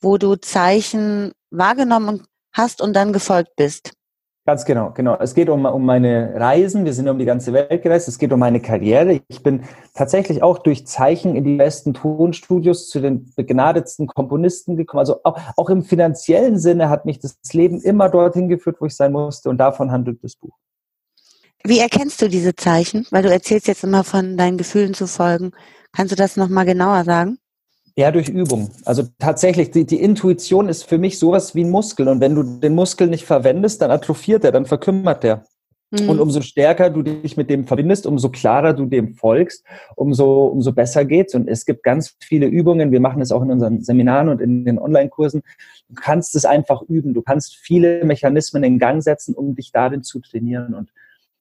[0.00, 3.92] wo du Zeichen wahrgenommen hast und dann gefolgt bist.
[4.48, 5.14] Ganz genau, genau.
[5.20, 6.86] Es geht um, um meine Reisen.
[6.86, 8.08] Wir sind um die ganze Welt gereist.
[8.08, 9.20] Es geht um meine Karriere.
[9.28, 15.00] Ich bin tatsächlich auch durch Zeichen in die besten Tonstudios zu den begnadetsten Komponisten gekommen.
[15.00, 18.96] Also auch, auch im finanziellen Sinne hat mich das Leben immer dorthin geführt, wo ich
[18.96, 19.50] sein musste.
[19.50, 20.56] Und davon handelt das Buch.
[21.62, 23.06] Wie erkennst du diese Zeichen?
[23.10, 25.52] Weil du erzählst jetzt immer von deinen Gefühlen zu folgen.
[25.92, 27.36] Kannst du das nochmal genauer sagen?
[27.98, 28.70] Ja, durch Übung.
[28.84, 32.06] Also tatsächlich, die, die Intuition ist für mich sowas wie ein Muskel.
[32.06, 35.42] Und wenn du den Muskel nicht verwendest, dann atrophiert er, dann verkümmert der.
[35.90, 36.08] Mhm.
[36.08, 39.64] Und umso stärker du dich mit dem verbindest, umso klarer du dem folgst,
[39.96, 41.34] umso, umso besser geht's.
[41.34, 42.92] Und es gibt ganz viele Übungen.
[42.92, 45.42] Wir machen es auch in unseren Seminaren und in den Online-Kursen.
[45.88, 47.14] Du kannst es einfach üben.
[47.14, 50.72] Du kannst viele Mechanismen in Gang setzen, um dich darin zu trainieren.
[50.72, 50.92] Und,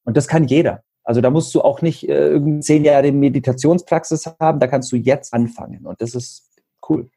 [0.05, 0.81] und das kann jeder.
[1.03, 5.33] Also da musst du auch nicht äh, zehn Jahre Meditationspraxis haben, da kannst du jetzt
[5.33, 5.85] anfangen.
[5.85, 6.46] Und das ist
[6.89, 7.09] cool.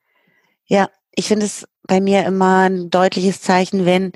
[0.66, 4.12] Ja, ich finde es bei mir immer ein deutliches Zeichen, wenn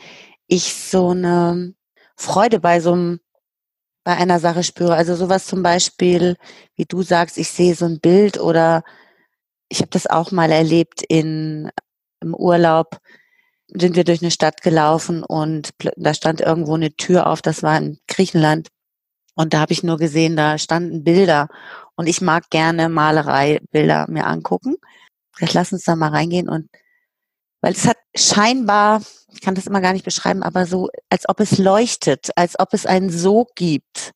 [0.46, 1.74] ich so eine
[2.16, 3.20] Freude bei so einem,
[4.04, 4.94] bei einer Sache spüre.
[4.94, 6.36] Also sowas zum Beispiel,
[6.76, 8.84] wie du sagst, ich sehe so ein Bild oder
[9.68, 11.70] ich habe das auch mal erlebt in
[12.20, 12.98] im Urlaub
[13.68, 17.76] sind wir durch eine Stadt gelaufen und da stand irgendwo eine Tür auf, das war
[17.78, 18.68] in Griechenland.
[19.34, 21.48] Und da habe ich nur gesehen, da standen Bilder.
[21.96, 24.76] Und ich mag gerne Malerei, Bilder mir angucken.
[25.36, 26.68] Vielleicht lass uns da mal reingehen und
[27.60, 29.00] weil es hat scheinbar,
[29.32, 32.74] ich kann das immer gar nicht beschreiben, aber so, als ob es leuchtet, als ob
[32.74, 34.12] es einen Sog gibt,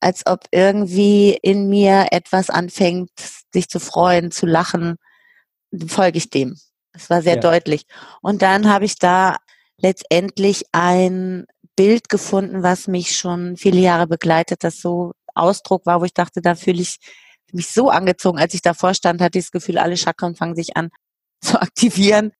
[0.00, 3.10] als ob irgendwie in mir etwas anfängt,
[3.52, 4.96] sich zu freuen, zu lachen,
[5.86, 6.56] folge ich dem.
[6.94, 7.40] Das war sehr ja.
[7.40, 7.84] deutlich.
[8.22, 9.36] Und dann habe ich da
[9.76, 11.44] letztendlich ein
[11.76, 16.40] Bild gefunden, was mich schon viele Jahre begleitet, das so Ausdruck war, wo ich dachte,
[16.40, 16.98] da fühle ich
[17.54, 20.76] mich so angezogen, als ich davor stand, hatte ich das Gefühl, alle Chakren fangen sich
[20.76, 20.90] an
[21.40, 22.32] zu aktivieren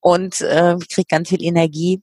[0.00, 2.02] und äh, ich kriege ganz viel Energie.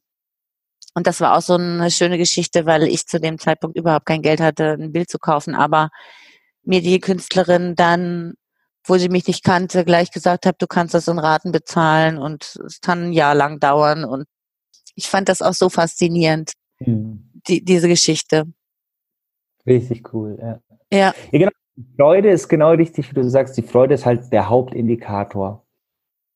[0.94, 4.22] Und das war auch so eine schöne Geschichte, weil ich zu dem Zeitpunkt überhaupt kein
[4.22, 5.90] Geld hatte, ein Bild zu kaufen, aber
[6.64, 8.36] mir die Künstlerin dann
[8.88, 12.56] wo sie mich nicht kannte, gleich gesagt habe, du kannst das in Raten bezahlen und
[12.66, 14.06] es kann ein Jahr lang dauern.
[14.06, 14.26] Und
[14.96, 17.32] ich fand das auch so faszinierend, mhm.
[17.48, 18.46] die, diese Geschichte.
[19.66, 20.60] Richtig cool, ja.
[20.92, 21.14] Ja.
[21.32, 21.52] ja genau.
[21.98, 25.66] Freude ist genau richtig, wie du sagst, die Freude ist halt der Hauptindikator.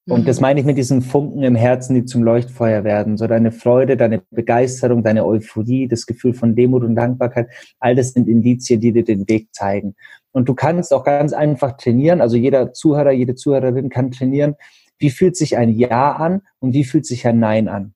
[0.09, 0.41] Und das mhm.
[0.41, 3.17] meine ich mit diesen Funken im Herzen, die zum Leuchtfeuer werden.
[3.17, 7.47] So deine Freude, deine Begeisterung, deine Euphorie, das Gefühl von Demut und Dankbarkeit.
[7.79, 9.95] All das sind Indizien, die dir den Weg zeigen.
[10.31, 12.21] Und du kannst auch ganz einfach trainieren.
[12.21, 14.55] Also jeder Zuhörer, jede Zuhörerin kann trainieren.
[14.97, 17.93] Wie fühlt sich ein Ja an und wie fühlt sich ein Nein an?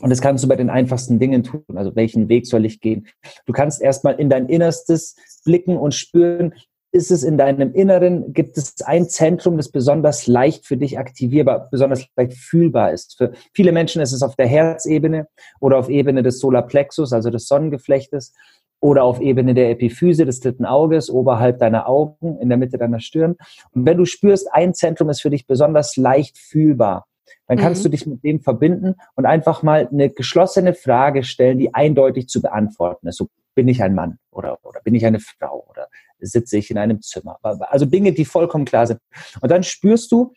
[0.00, 1.64] Und das kannst du bei den einfachsten Dingen tun.
[1.74, 3.06] Also welchen Weg soll ich gehen?
[3.44, 6.54] Du kannst erstmal in dein Innerstes blicken und spüren,
[6.92, 11.68] ist es in deinem Inneren, gibt es ein Zentrum, das besonders leicht für dich aktivierbar,
[11.70, 13.16] besonders leicht fühlbar ist.
[13.16, 15.26] Für viele Menschen ist es auf der Herzebene
[15.58, 18.34] oder auf Ebene des Solarplexus, also des Sonnengeflechtes,
[18.80, 23.00] oder auf Ebene der Epiphyse des dritten Auges, oberhalb deiner Augen, in der Mitte deiner
[23.00, 23.36] Stirn.
[23.72, 27.06] Und wenn du spürst, ein Zentrum ist für dich besonders leicht fühlbar,
[27.46, 27.84] dann kannst mhm.
[27.84, 32.42] du dich mit dem verbinden und einfach mal eine geschlossene Frage stellen, die eindeutig zu
[32.42, 33.18] beantworten ist.
[33.18, 35.88] So, bin ich ein Mann oder, oder bin ich eine Frau oder
[36.22, 37.38] sitze ich in einem Zimmer.
[37.42, 39.00] Also Dinge, die vollkommen klar sind.
[39.40, 40.32] Und dann spürst du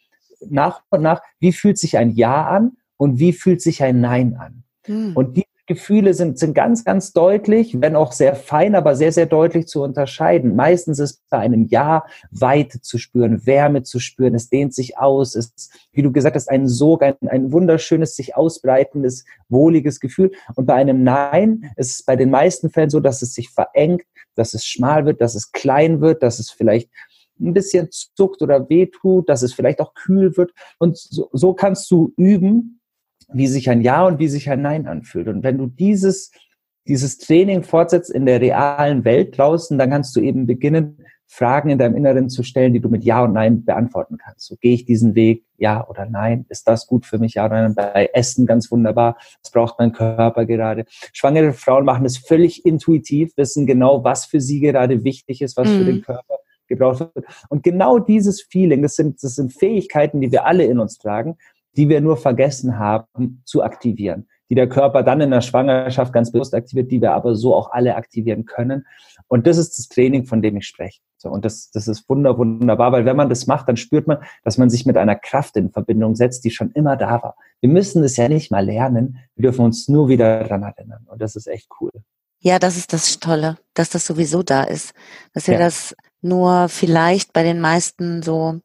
[0.50, 4.36] nach und nach, wie fühlt sich ein Ja an und wie fühlt sich ein Nein
[4.36, 4.64] an.
[4.86, 5.16] Hm.
[5.16, 9.26] Und die Gefühle sind, sind ganz, ganz deutlich, wenn auch sehr fein, aber sehr, sehr
[9.26, 10.56] deutlich zu unterscheiden.
[10.56, 15.36] Meistens ist bei einem Ja Weite zu spüren, Wärme zu spüren, es dehnt sich aus,
[15.36, 20.32] es ist, wie du gesagt hast, ein Sog, ein, ein wunderschönes, sich ausbreitendes, wohliges Gefühl.
[20.56, 24.04] Und bei einem Nein ist es bei den meisten Fällen so, dass es sich verengt,
[24.36, 26.90] dass es schmal wird, dass es klein wird, dass es vielleicht
[27.40, 30.52] ein bisschen zuckt oder wehtut, dass es vielleicht auch kühl wird.
[30.78, 32.80] Und so, so kannst du üben,
[33.34, 35.28] wie sich ein Ja und wie sich ein Nein anfühlt.
[35.28, 36.32] Und wenn du dieses,
[36.88, 41.78] dieses Training fortsetzt in der realen Welt draußen, dann kannst du eben beginnen, Fragen in
[41.80, 44.46] deinem Inneren zu stellen, die du mit Ja und Nein beantworten kannst.
[44.46, 46.46] So, gehe ich diesen Weg, ja oder nein?
[46.50, 47.76] Ist das gut für mich, ja oder nein?
[47.76, 49.18] Bei Essen ganz wunderbar.
[49.42, 50.86] Das braucht mein Körper gerade.
[51.14, 55.68] Schwangere Frauen machen es völlig intuitiv, wissen genau, was für sie gerade wichtig ist, was
[55.68, 55.78] mhm.
[55.78, 56.36] für den Körper
[56.68, 57.26] gebraucht wird.
[57.50, 61.38] Und genau dieses Feeling, das sind, das sind Fähigkeiten, die wir alle in uns tragen
[61.76, 66.32] die wir nur vergessen haben zu aktivieren, die der Körper dann in der Schwangerschaft ganz
[66.32, 68.86] bewusst aktiviert, die wir aber so auch alle aktivieren können.
[69.28, 71.02] Und das ist das Training, von dem ich spreche.
[71.18, 74.20] So, und das, das ist wunder, wunderbar, weil wenn man das macht, dann spürt man,
[74.44, 77.36] dass man sich mit einer Kraft in Verbindung setzt, die schon immer da war.
[77.62, 81.08] Wir müssen es ja nicht mal lernen, wir dürfen uns nur wieder daran erinnern.
[81.08, 81.92] Und das ist echt cool.
[82.40, 84.94] Ja, das ist das Tolle, dass das sowieso da ist.
[85.34, 85.62] Dass wir ja.
[85.62, 88.60] das nur vielleicht bei den meisten so,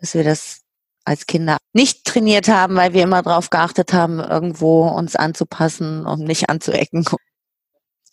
[0.00, 0.61] dass wir das
[1.04, 6.20] als Kinder nicht trainiert haben, weil wir immer darauf geachtet haben, irgendwo uns anzupassen und
[6.20, 7.04] nicht anzuecken.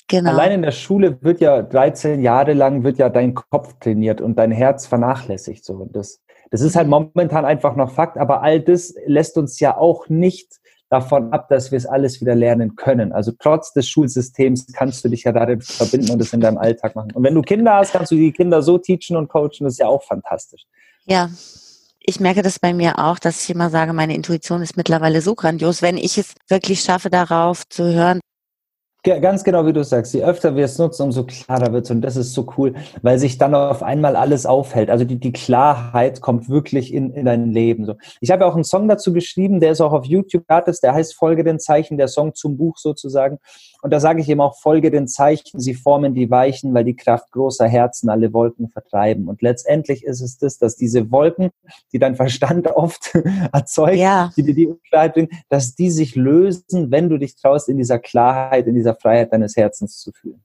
[0.08, 0.32] Genau.
[0.32, 4.38] Allein in der Schule wird ja 13 Jahre lang wird ja dein Kopf trainiert und
[4.38, 5.64] dein Herz vernachlässigt.
[5.64, 5.74] So.
[5.74, 9.78] Und das, das ist halt momentan einfach noch Fakt, aber all das lässt uns ja
[9.78, 13.12] auch nicht davon ab, dass wir es alles wieder lernen können.
[13.12, 16.96] Also trotz des Schulsystems kannst du dich ja darin verbinden und es in deinem Alltag
[16.96, 17.12] machen.
[17.14, 19.80] Und wenn du Kinder hast, kannst du die Kinder so teachen und coachen, das ist
[19.80, 20.66] ja auch fantastisch.
[21.06, 21.30] Ja,
[22.10, 25.36] ich merke das bei mir auch, dass ich immer sage, meine Intuition ist mittlerweile so
[25.36, 28.20] grandios, wenn ich es wirklich schaffe, darauf zu hören,
[29.04, 30.14] Ganz genau, wie du sagst.
[30.14, 31.92] Je öfter wir es nutzen, umso klarer wird es.
[31.92, 34.90] Und das ist so cool, weil sich dann auf einmal alles aufhält.
[34.90, 37.86] Also die, die Klarheit kommt wirklich in, in dein Leben.
[37.86, 37.96] So.
[38.20, 41.16] Ich habe auch einen Song dazu geschrieben, der ist auch auf YouTube gratis, der heißt
[41.16, 43.40] Folge den Zeichen, der Song zum Buch sozusagen.
[43.82, 46.96] Und da sage ich eben auch, folge den Zeichen, sie formen die Weichen, weil die
[46.96, 49.28] Kraft großer Herzen alle Wolken vertreiben.
[49.30, 51.52] Und letztendlich ist es das, dass diese Wolken,
[51.94, 53.16] die dein Verstand oft
[53.54, 54.32] erzeugt, ja.
[54.36, 58.00] die dir die Unklarheit bringen, dass die sich lösen, wenn du dich traust, in dieser
[58.00, 60.44] Klarheit, in dieser Freiheit deines Herzens zu fühlen.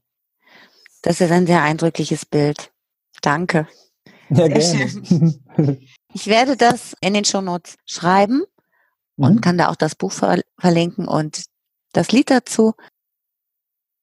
[1.03, 2.73] Das ist ein sehr eindrückliches Bild.
[3.21, 3.67] Danke.
[4.31, 5.79] Ja, gerne.
[6.17, 8.45] Ich werde das in den Shownotes schreiben
[9.17, 9.41] und mhm.
[9.41, 11.47] kann da auch das Buch verlinken und
[11.93, 12.75] das Lied dazu.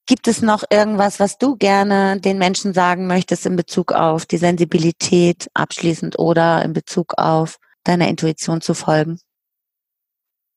[0.07, 4.37] Gibt es noch irgendwas, was du gerne den Menschen sagen möchtest in Bezug auf die
[4.37, 9.19] Sensibilität abschließend oder in Bezug auf deiner Intuition zu folgen?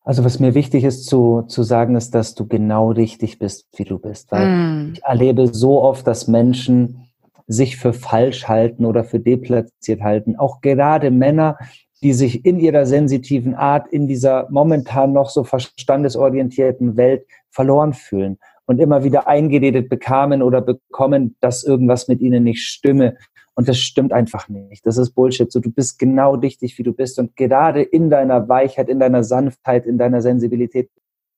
[0.03, 3.85] Also was mir wichtig ist zu, zu sagen, ist, dass du genau richtig bist, wie
[3.85, 4.31] du bist.
[4.33, 4.93] Weil mm.
[4.95, 7.09] ich erlebe so oft, dass Menschen
[7.47, 10.37] sich für falsch halten oder für deplatziert halten.
[10.37, 11.57] Auch gerade Männer,
[12.03, 18.39] die sich in ihrer sensitiven Art in dieser momentan noch so verstandesorientierten Welt verloren fühlen
[18.67, 23.17] und immer wieder eingeredet bekamen oder bekommen, dass irgendwas mit ihnen nicht stimme.
[23.55, 24.85] Und das stimmt einfach nicht.
[24.85, 25.51] Das ist Bullshit.
[25.53, 27.19] So, du bist genau richtig, wie du bist.
[27.19, 30.91] Und gerade in deiner Weichheit, in deiner Sanftheit, in deiner Sensibilität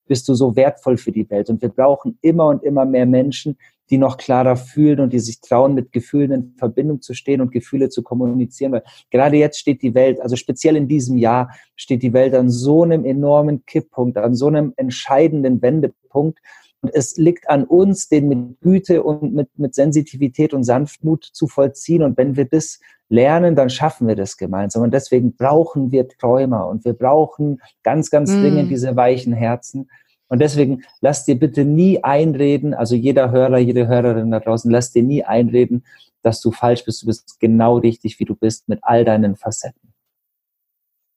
[0.06, 1.50] bist du so wertvoll für die Welt.
[1.50, 3.58] Und wir brauchen immer und immer mehr Menschen,
[3.90, 7.52] die noch klarer fühlen und die sich trauen, mit Gefühlen in Verbindung zu stehen und
[7.52, 8.72] Gefühle zu kommunizieren.
[8.72, 12.50] Weil gerade jetzt steht die Welt, also speziell in diesem Jahr, steht die Welt an
[12.50, 16.38] so einem enormen Kipppunkt, an so einem entscheidenden Wendepunkt.
[16.86, 21.48] Und es liegt an uns, den mit Güte und mit, mit Sensitivität und Sanftmut zu
[21.48, 22.04] vollziehen.
[22.04, 24.84] Und wenn wir das lernen, dann schaffen wir das gemeinsam.
[24.84, 28.40] Und deswegen brauchen wir Träumer und wir brauchen ganz, ganz mm.
[28.40, 29.90] dringend diese weichen Herzen.
[30.28, 34.92] Und deswegen lass dir bitte nie einreden, also jeder Hörer, jede Hörerin da draußen, lass
[34.92, 35.84] dir nie einreden,
[36.22, 37.02] dass du falsch bist.
[37.02, 39.92] Du bist genau richtig, wie du bist, mit all deinen Facetten.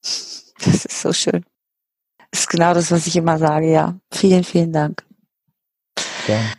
[0.01, 1.45] Das ist so schön.
[2.31, 3.99] Das ist genau das, was ich immer sage, ja.
[4.11, 5.08] Vielen, vielen Dank.
[6.29, 6.53] Ja.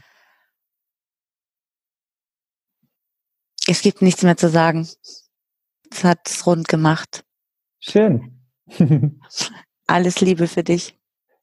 [3.69, 4.89] Es gibt nichts mehr zu sagen.
[5.93, 7.25] Es hat es rund gemacht.
[7.79, 8.43] Schön.
[9.87, 10.97] Alles Liebe für dich.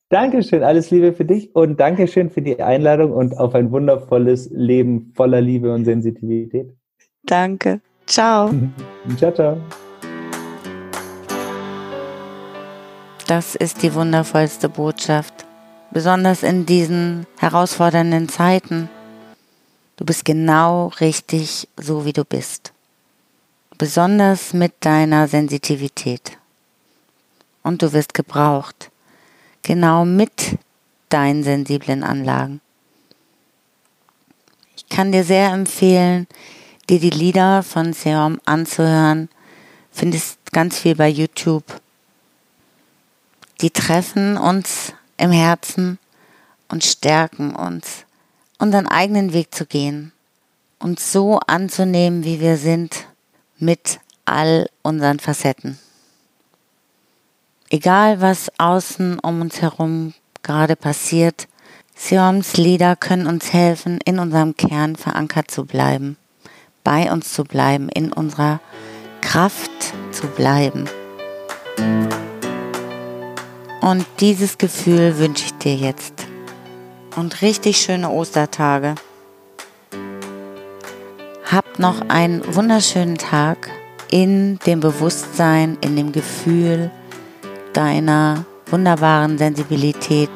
[0.10, 5.12] Dankeschön, alles Liebe für dich und Dankeschön für die Einladung und auf ein wundervolles Leben
[5.14, 6.74] voller Liebe und Sensitivität.
[7.24, 7.82] Danke.
[8.06, 8.50] Ciao.
[9.18, 9.58] ciao, ciao.
[13.28, 15.46] Das ist die wundervollste Botschaft,
[15.92, 18.90] besonders in diesen herausfordernden Zeiten.
[19.96, 22.72] Du bist genau richtig so, wie du bist.
[23.78, 26.38] Besonders mit deiner Sensitivität.
[27.64, 28.92] Und du wirst gebraucht
[29.68, 30.58] genau mit
[31.10, 32.62] deinen sensiblen Anlagen.
[34.78, 36.26] Ich kann dir sehr empfehlen,
[36.90, 39.28] dir die Lieder von Seom anzuhören.
[39.92, 41.66] Findest ganz viel bei YouTube.
[43.60, 46.00] Die treffen uns im Herzen
[46.70, 48.06] und stärken uns,
[48.58, 50.12] unseren eigenen Weg zu gehen,
[50.80, 53.08] uns so anzunehmen, wie wir sind,
[53.58, 55.80] mit all unseren Facetten.
[57.70, 61.48] Egal was außen um uns herum gerade passiert,
[61.96, 66.16] Sioms Lieder können uns helfen, in unserem Kern verankert zu bleiben,
[66.84, 68.62] bei uns zu bleiben, in unserer
[69.22, 70.86] Kraft zu bleiben.
[73.82, 76.28] Und dieses Gefühl wünsche ich dir jetzt.
[77.16, 78.96] Und richtig schöne Ostertage.
[81.50, 83.70] Habt noch einen wunderschönen Tag
[84.10, 86.92] in dem Bewusstsein, in dem Gefühl,
[87.74, 90.30] deiner wunderbaren Sensibilität,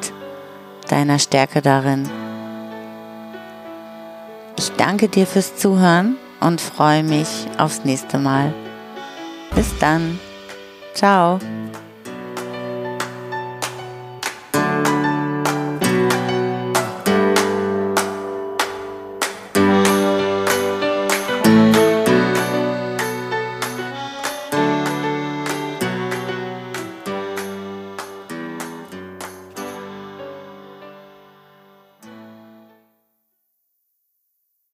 [0.88, 2.08] deiner Stärke darin.
[4.56, 8.52] Ich danke dir fürs Zuhören und freue mich aufs nächste Mal.
[9.54, 10.18] Bis dann.
[10.94, 11.38] Ciao.